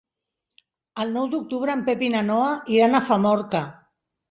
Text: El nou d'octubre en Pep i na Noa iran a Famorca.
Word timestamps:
El 1.03 1.13
nou 1.17 1.27
d'octubre 1.35 1.77
en 1.79 1.85
Pep 1.91 2.03
i 2.09 2.11
na 2.15 2.25
Noa 2.31 2.49
iran 2.79 3.03
a 3.03 3.05
Famorca. 3.13 3.65